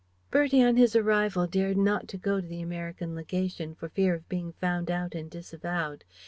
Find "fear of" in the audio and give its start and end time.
3.87-4.27